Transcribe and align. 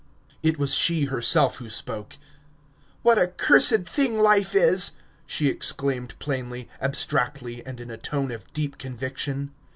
It 0.41 0.57
was 0.57 0.73
she 0.73 1.05
herself 1.05 1.57
who 1.57 1.69
spoke. 1.69 2.17
"What 3.03 3.19
a 3.19 3.27
cursed 3.27 3.87
thing 3.87 4.17
life 4.17 4.55
is!" 4.55 4.93
she 5.27 5.47
exclaimed 5.47 6.17
plainly, 6.17 6.67
abstractedly, 6.81 7.63
and 7.67 7.79
in 7.79 7.91
a 7.91 7.97
tone 7.97 8.31
of 8.31 8.51
deep 8.51 8.79
conviction. 8.79 9.51